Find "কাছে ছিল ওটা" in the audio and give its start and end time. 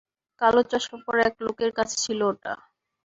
1.77-2.53